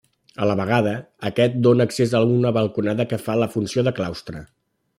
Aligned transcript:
A 0.43 0.45
la 0.51 0.53
vegada 0.59 0.93
aquest 1.29 1.59
dóna 1.67 1.87
accés 1.89 2.15
a 2.19 2.21
una 2.37 2.53
balconada 2.57 3.07
que 3.13 3.21
fa 3.27 3.37
la 3.43 3.49
funció 3.57 3.85
de 3.89 3.95
claustre. 4.01 4.43